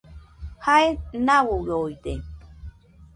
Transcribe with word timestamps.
Jae 0.63 0.87
nauioide 1.25 2.13